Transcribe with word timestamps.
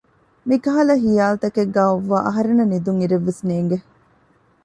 މިކަހަލަ 0.47 0.95
ހިޔާލު 1.03 1.37
ތަކެއްގައި 1.43 1.89
އޮއްވައި 1.89 2.25
އަހަރެންނަށް 2.27 2.71
ނިދުން 2.73 2.99
އިރެއްވެސް 3.01 3.41
ނޭންގެ 3.47 3.77